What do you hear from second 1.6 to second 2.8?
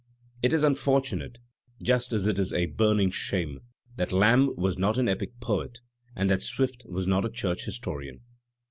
just as it is a